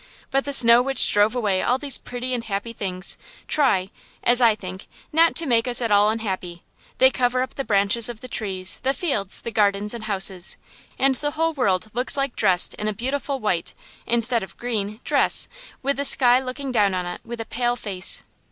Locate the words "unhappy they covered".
6.09-7.43